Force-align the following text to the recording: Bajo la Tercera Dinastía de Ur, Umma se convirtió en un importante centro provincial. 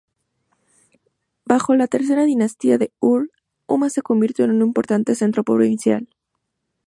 Bajo 1.45 1.75
la 1.75 1.85
Tercera 1.85 2.23
Dinastía 2.23 2.79
de 2.79 2.91
Ur, 2.99 3.29
Umma 3.67 3.91
se 3.91 4.01
convirtió 4.01 4.45
en 4.45 4.51
un 4.53 4.61
importante 4.63 5.13
centro 5.13 5.43
provincial. 5.43 6.09